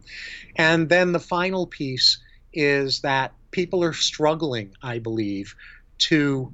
[0.55, 2.19] And then the final piece
[2.53, 5.55] is that people are struggling, I believe,
[5.99, 6.51] to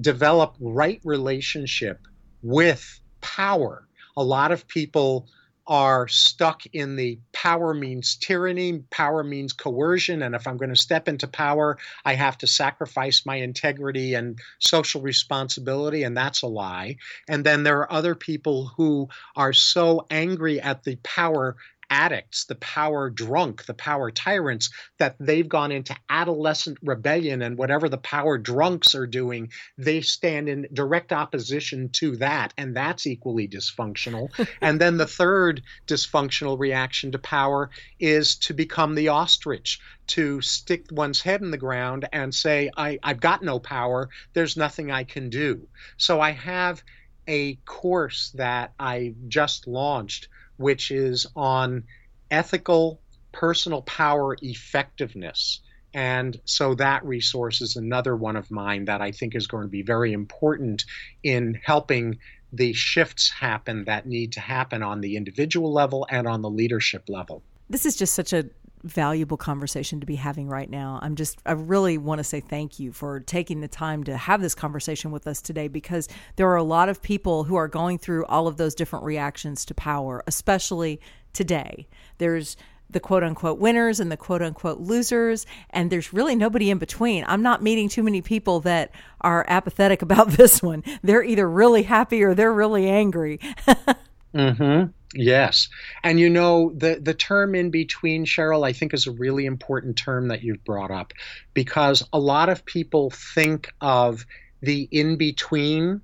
[0.00, 2.00] develop right relationship
[2.42, 3.86] with power.
[4.16, 5.26] A lot of people
[5.66, 10.76] are stuck in the power means tyranny, power means coercion, and if I'm going to
[10.76, 16.46] step into power, I have to sacrifice my integrity and social responsibility, and that's a
[16.46, 16.96] lie.
[17.28, 21.56] And then there are other people who are so angry at the power
[21.94, 24.68] addicts, the power drunk, the power tyrants,
[24.98, 30.48] that they've gone into adolescent rebellion and whatever the power drunks are doing, they stand
[30.48, 32.52] in direct opposition to that.
[32.58, 34.28] And that's equally dysfunctional.
[34.60, 37.70] and then the third dysfunctional reaction to power
[38.00, 39.78] is to become the ostrich,
[40.08, 44.56] to stick one's head in the ground and say, I, I've got no power, there's
[44.56, 45.68] nothing I can do.
[45.96, 46.82] So I have
[47.28, 51.84] a course that I just launched, which is on
[52.30, 53.00] ethical
[53.32, 55.60] personal power effectiveness.
[55.92, 59.68] And so that resource is another one of mine that I think is going to
[59.68, 60.84] be very important
[61.22, 62.18] in helping
[62.52, 67.08] the shifts happen that need to happen on the individual level and on the leadership
[67.08, 67.42] level.
[67.68, 68.46] This is just such a
[68.84, 71.00] valuable conversation to be having right now.
[71.02, 74.40] I'm just, I really want to say thank you for taking the time to have
[74.40, 77.98] this conversation with us today because there are a lot of people who are going
[77.98, 81.00] through all of those different reactions to power, especially
[81.32, 81.88] today.
[82.18, 82.56] There's
[82.90, 87.24] the quote unquote winners and the quote unquote losers, and there's really nobody in between.
[87.26, 90.84] I'm not meeting too many people that are apathetic about this one.
[91.02, 93.38] They're either really happy or they're really angry.
[94.34, 94.90] mm-hmm.
[95.14, 95.68] Yes.
[96.02, 99.96] And you know, the, the term in between, Sheryl, I think is a really important
[99.96, 101.12] term that you've brought up
[101.54, 104.26] because a lot of people think of
[104.60, 106.00] the in between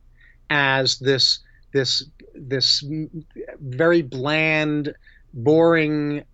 [0.49, 1.41] as this
[1.73, 2.05] this
[2.35, 2.85] this
[3.61, 4.95] very bland,
[5.33, 6.25] boring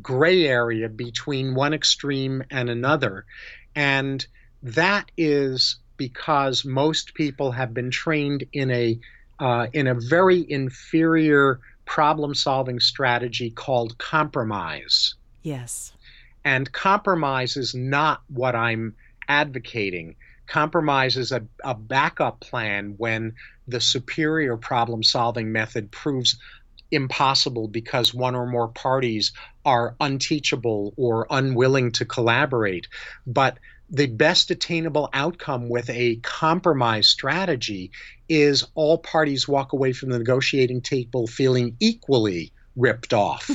[0.00, 3.26] gray area between one extreme and another.
[3.74, 4.26] And
[4.62, 8.98] that is because most people have been trained in a
[9.40, 15.14] uh, in a very inferior problem solving strategy called compromise.
[15.42, 15.92] Yes.
[16.44, 18.94] And compromise is not what I'm
[19.28, 20.16] advocating.
[20.46, 23.34] Compromise is a, a backup plan when
[23.66, 26.36] the superior problem solving method proves
[26.90, 29.32] impossible because one or more parties
[29.64, 32.86] are unteachable or unwilling to collaborate.
[33.26, 33.58] But
[33.94, 37.92] the best attainable outcome with a compromise strategy
[38.28, 43.48] is all parties walk away from the negotiating table feeling equally ripped off.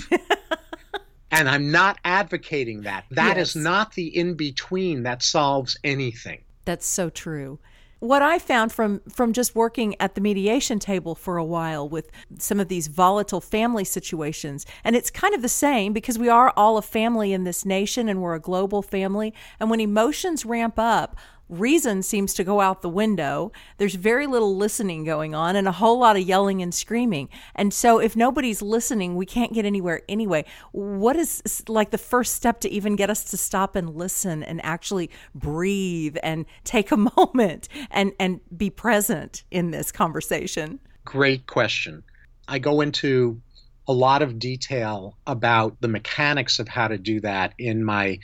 [1.32, 3.04] and I'm not advocating that.
[3.12, 3.50] That yes.
[3.50, 6.42] is not the in between that solves anything.
[6.64, 7.60] That's so true
[8.00, 12.10] what I found from from just working at the mediation table for a while with
[12.38, 16.54] some of these volatile family situations and it's kind of the same because we are
[16.56, 20.76] all a family in this nation and we're a global family and when emotions ramp
[20.78, 21.18] up
[21.50, 23.52] reason seems to go out the window.
[23.78, 27.30] There's very little listening going on and a whole lot of yelling and screaming.
[27.56, 30.45] And so, if nobody's listening, we can't get anywhere anyway.
[30.72, 34.64] What is like the first step to even get us to stop and listen and
[34.64, 40.80] actually breathe and take a moment and, and be present in this conversation?
[41.04, 42.04] Great question.
[42.47, 43.41] I go into
[43.88, 48.20] a lot of detail about the mechanics of how to do that in my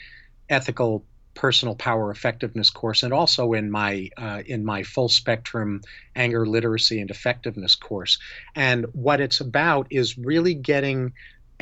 [0.48, 1.04] ethical
[1.36, 5.80] personal power effectiveness course and also in my uh, in my full spectrum
[6.16, 8.18] anger literacy and effectiveness course.
[8.56, 11.12] And what it's about is really getting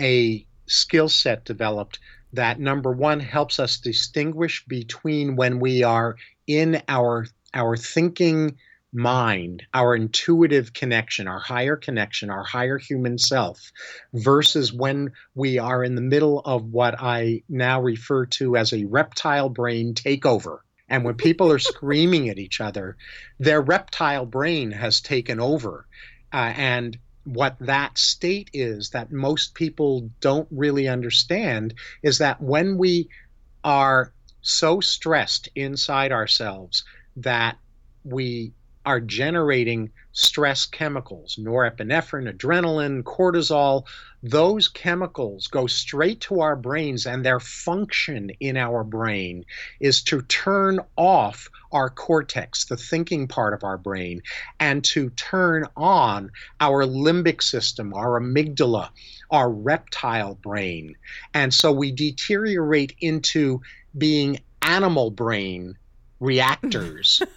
[0.01, 1.99] a skill set developed
[2.33, 6.17] that number one helps us distinguish between when we are
[6.47, 8.57] in our our thinking
[8.95, 13.73] mind, our intuitive connection, our higher connection, our higher human self,
[14.13, 18.85] versus when we are in the middle of what I now refer to as a
[18.85, 20.59] reptile brain takeover.
[20.89, 22.97] And when people are screaming at each other,
[23.39, 25.87] their reptile brain has taken over.
[26.33, 32.77] Uh, and what that state is that most people don't really understand is that when
[32.77, 33.09] we
[33.65, 36.85] are so stressed inside ourselves
[37.17, 37.57] that
[38.05, 38.53] we
[38.85, 43.85] are generating stress chemicals, norepinephrine, adrenaline, cortisol.
[44.23, 49.45] Those chemicals go straight to our brains, and their function in our brain
[49.81, 54.23] is to turn off our cortex, the thinking part of our brain,
[54.61, 56.31] and to turn on
[56.61, 58.91] our limbic system, our amygdala,
[59.31, 60.95] our reptile brain.
[61.35, 63.61] And so we deteriorate into
[63.97, 65.77] being animal brain
[66.21, 67.23] reactors.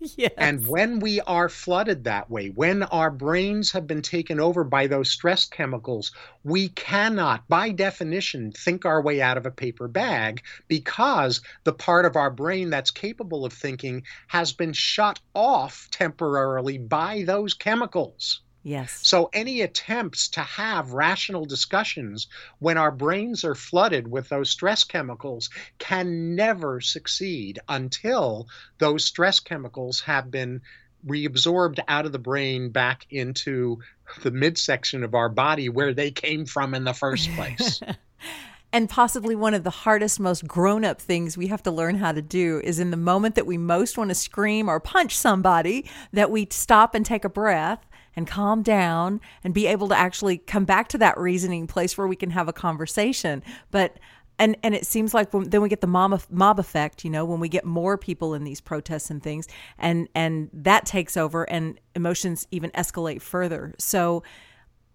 [0.16, 0.32] Yes.
[0.36, 4.88] And when we are flooded that way, when our brains have been taken over by
[4.88, 6.10] those stress chemicals,
[6.42, 12.06] we cannot, by definition, think our way out of a paper bag because the part
[12.06, 18.40] of our brain that's capable of thinking has been shut off temporarily by those chemicals.
[18.62, 18.98] Yes.
[19.02, 22.26] So any attempts to have rational discussions
[22.58, 25.48] when our brains are flooded with those stress chemicals
[25.78, 28.48] can never succeed until
[28.78, 30.60] those stress chemicals have been
[31.06, 33.78] reabsorbed out of the brain back into
[34.22, 37.80] the midsection of our body where they came from in the first place.
[38.72, 42.12] and possibly one of the hardest, most grown up things we have to learn how
[42.12, 45.88] to do is in the moment that we most want to scream or punch somebody,
[46.12, 47.86] that we stop and take a breath
[48.18, 52.08] and calm down and be able to actually come back to that reasoning place where
[52.08, 53.44] we can have a conversation.
[53.70, 53.96] But
[54.40, 57.24] and and it seems like when, then we get the mob mob effect, you know,
[57.24, 59.46] when we get more people in these protests and things,
[59.78, 63.72] and and that takes over, and emotions even escalate further.
[63.78, 64.24] So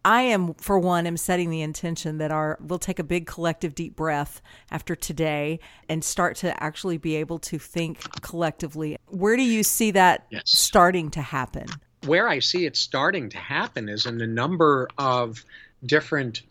[0.03, 3.73] I am, for one, am setting the intention that our we'll take a big collective
[3.73, 8.97] deep breath after today and start to actually be able to think collectively.
[9.07, 10.43] Where do you see that yes.
[10.45, 11.67] starting to happen?
[12.05, 15.43] Where I see it starting to happen is in a number of
[15.85, 16.41] different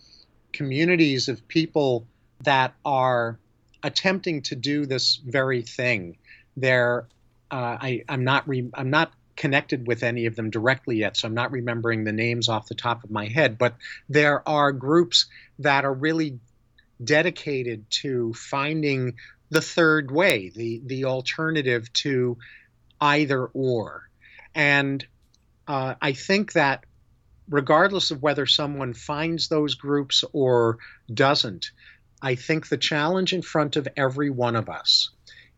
[0.53, 2.07] communities of people
[2.43, 3.39] that are
[3.83, 6.17] attempting to do this very thing.
[6.57, 7.07] They're
[7.51, 11.29] uh, I, I'm not re- I'm not connected with any of them directly yet, so
[11.29, 13.59] I'm not remembering the names off the top of my head.
[13.59, 13.77] But
[14.09, 15.27] there are groups
[15.59, 16.39] that are really
[17.03, 19.15] dedicated to finding
[19.51, 22.39] the third way, the the alternative to
[23.01, 24.09] either or.
[24.55, 25.05] And
[25.69, 26.85] uh, I think that
[27.49, 30.79] regardless of whether someone finds those groups or
[31.13, 31.71] doesn't,
[32.21, 35.11] I think the challenge in front of every one of us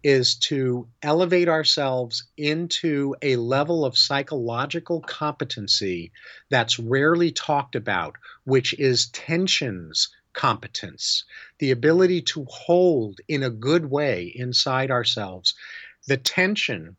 [0.03, 6.13] is to elevate ourselves into a level of psychological competency
[6.51, 11.25] that's rarely talked about, which is tensions competence,
[11.59, 15.55] the ability to hold in a good way inside ourselves.
[16.07, 16.97] The tension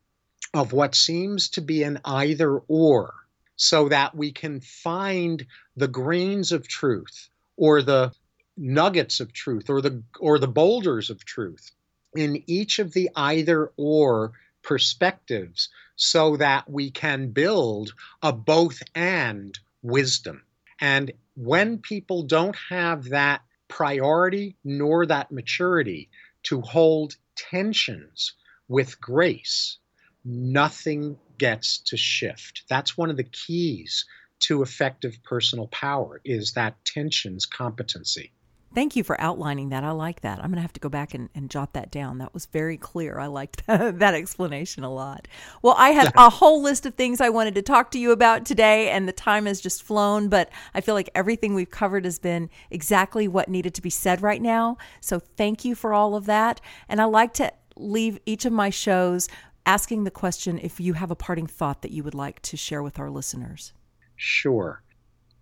[0.53, 3.13] of what seems to be an either or,
[3.55, 8.11] so that we can find the grains of truth or the
[8.57, 11.71] nuggets of truth or the or the boulders of truth
[12.15, 14.31] in each of the either or
[14.61, 20.41] perspectives so that we can build a both and wisdom.
[20.79, 26.09] And when people don't have that priority nor that maturity
[26.43, 28.33] to hold tensions
[28.67, 29.77] with grace,
[30.26, 32.63] nothing gets to shift.
[32.69, 34.05] That's one of the keys
[34.39, 38.32] to effective personal power is that tensions competency.
[38.73, 39.86] Thank you for outlining that.
[39.86, 40.39] I like that.
[40.39, 42.17] I'm going to have to go back and, and jot that down.
[42.17, 43.17] That was very clear.
[43.17, 45.30] I liked that, that explanation a lot.
[45.61, 48.45] Well, I had a whole list of things I wanted to talk to you about
[48.45, 52.19] today, and the time has just flown, but I feel like everything we've covered has
[52.19, 54.78] been exactly what needed to be said right now.
[54.99, 56.59] So thank you for all of that.
[56.89, 59.30] And I like to leave each of my shows
[59.66, 62.84] asking the question if you have a parting thought that you would like to share
[62.84, 63.74] with our listeners.
[64.16, 64.82] Sure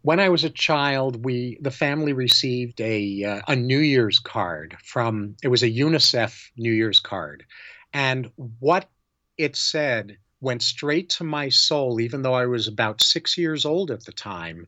[0.04, 4.78] when I was a child, we the family received a uh, a New Year's card
[4.84, 7.46] from it was a UNICEF New Year's card,
[7.94, 8.90] and what
[9.38, 13.92] it said went straight to my soul, even though I was about six years old
[13.92, 14.68] at the time.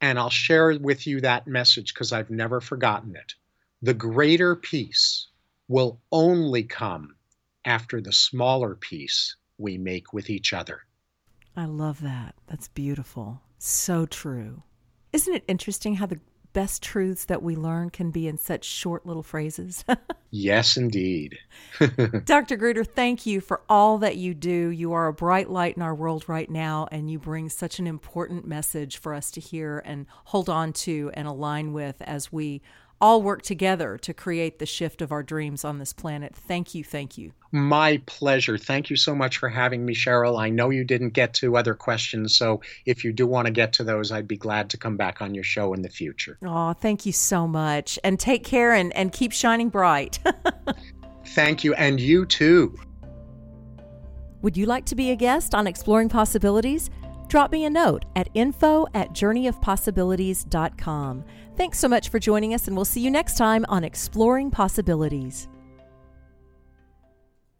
[0.00, 3.32] And I'll share with you that message because I've never forgotten it.
[3.82, 5.26] The greater peace
[5.66, 7.16] will only come
[7.68, 10.80] after the smaller peace we make with each other.
[11.54, 12.34] I love that.
[12.46, 13.42] That's beautiful.
[13.58, 14.62] So true.
[15.12, 16.20] Isn't it interesting how the
[16.54, 19.84] best truths that we learn can be in such short little phrases?
[20.30, 21.38] yes, indeed.
[22.24, 22.56] Dr.
[22.56, 24.70] Gruder, thank you for all that you do.
[24.70, 27.86] You are a bright light in our world right now, and you bring such an
[27.86, 32.62] important message for us to hear and hold on to and align with as we
[33.00, 36.34] all work together to create the shift of our dreams on this planet.
[36.34, 36.82] Thank you.
[36.82, 37.32] Thank you.
[37.52, 38.58] My pleasure.
[38.58, 40.38] Thank you so much for having me, Sheryl.
[40.38, 43.72] I know you didn't get to other questions, so if you do want to get
[43.74, 46.38] to those, I'd be glad to come back on your show in the future.
[46.44, 47.98] Oh, thank you so much.
[48.04, 50.18] And take care and, and keep shining bright.
[51.28, 51.74] thank you.
[51.74, 52.76] And you too.
[54.42, 56.90] Would you like to be a guest on Exploring Possibilities?
[57.28, 61.24] Drop me a note at info at journeyofpossibilities.com.
[61.58, 65.48] Thanks so much for joining us, and we'll see you next time on Exploring Possibilities.